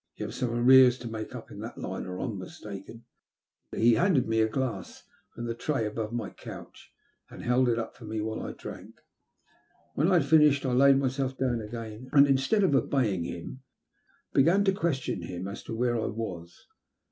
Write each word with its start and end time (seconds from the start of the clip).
You 0.15 0.25
have 0.25 0.33
some 0.33 0.49
arrears 0.49 0.97
to 0.97 1.07
make 1.07 1.35
up 1.35 1.51
in 1.51 1.59
that 1.59 1.77
line, 1.77 2.07
or 2.07 2.17
I'm 2.19 2.39
mistaken.'* 2.39 3.03
He 3.71 3.93
handed 3.93 4.27
me 4.27 4.41
a 4.41 4.49
glass 4.49 5.03
from 5.35 5.45
the 5.45 5.53
tray 5.53 5.85
above 5.85 6.11
my 6.11 6.31
couch, 6.31 6.91
and 7.29 7.43
held 7.43 7.69
it 7.69 7.79
for 7.93 8.05
me 8.05 8.19
while 8.19 8.41
I 8.41 8.53
drank. 8.53 8.95
When 9.93 10.07
I 10.07 10.17
had 10.17 10.21
WE 10.31 10.43
ABS 10.47 10.55
SAVED. 10.57 10.63
901 10.63 10.63
finished 10.63 10.65
I 10.65 10.73
laid 10.73 10.97
myself 10.97 11.37
down 11.37 11.61
again, 11.61 12.09
and, 12.13 12.25
instead 12.25 12.63
of 12.63 12.71
obejTing 12.71 13.25
him, 13.27 13.61
began 14.33 14.63
to 14.63 14.73
question 14.73 15.21
him 15.21 15.47
as 15.47 15.61
to 15.65 15.75
where 15.75 16.01
I 16.01 16.07
was. 16.07 16.65